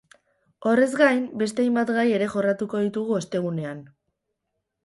[0.69, 3.89] Horrez gain, beste hainbat gai ere jorratuko ditugu ostegunean.